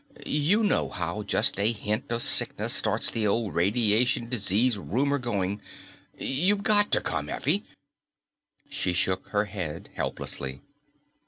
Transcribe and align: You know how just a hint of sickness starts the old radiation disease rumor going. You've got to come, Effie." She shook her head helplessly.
You 0.25 0.63
know 0.63 0.89
how 0.89 1.21
just 1.21 1.59
a 1.59 1.71
hint 1.71 2.11
of 2.11 2.23
sickness 2.23 2.73
starts 2.73 3.11
the 3.11 3.27
old 3.27 3.53
radiation 3.53 4.27
disease 4.29 4.79
rumor 4.79 5.19
going. 5.19 5.61
You've 6.17 6.63
got 6.63 6.89
to 6.93 7.01
come, 7.01 7.29
Effie." 7.29 7.65
She 8.67 8.93
shook 8.93 9.27
her 9.27 9.45
head 9.45 9.91
helplessly. 9.93 10.63